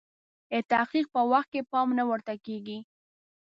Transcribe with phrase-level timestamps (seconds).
[0.51, 2.79] د تحقیق په وخت کې پام نه ورته کیږي.